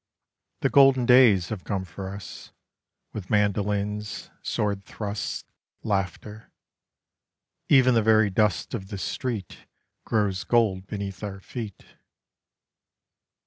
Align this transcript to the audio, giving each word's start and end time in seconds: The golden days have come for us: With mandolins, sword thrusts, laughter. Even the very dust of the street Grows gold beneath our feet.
The 0.61 0.71
golden 0.71 1.05
days 1.05 1.49
have 1.49 1.63
come 1.63 1.85
for 1.85 2.09
us: 2.09 2.51
With 3.13 3.29
mandolins, 3.29 4.31
sword 4.41 4.83
thrusts, 4.83 5.45
laughter. 5.83 6.51
Even 7.69 7.93
the 7.93 8.01
very 8.01 8.31
dust 8.31 8.73
of 8.73 8.87
the 8.87 8.97
street 8.97 9.67
Grows 10.03 10.43
gold 10.43 10.87
beneath 10.87 11.21
our 11.21 11.39
feet. 11.39 11.85